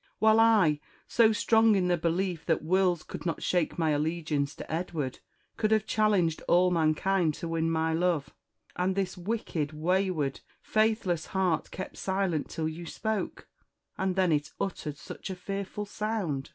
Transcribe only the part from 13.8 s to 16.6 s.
and then it uttered such a fearful sound!